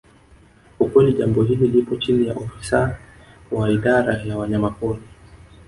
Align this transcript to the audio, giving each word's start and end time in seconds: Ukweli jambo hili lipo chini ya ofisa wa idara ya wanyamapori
Ukweli 0.79 1.13
jambo 1.13 1.43
hili 1.43 1.67
lipo 1.67 1.95
chini 1.95 2.27
ya 2.27 2.33
ofisa 2.35 2.97
wa 3.51 3.69
idara 3.69 4.17
ya 4.23 4.37
wanyamapori 4.37 5.01